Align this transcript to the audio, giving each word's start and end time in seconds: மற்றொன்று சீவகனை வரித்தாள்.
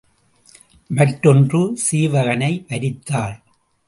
மற்றொன்று 0.89 1.77
சீவகனை 1.91 2.65
வரித்தாள். 2.69 3.37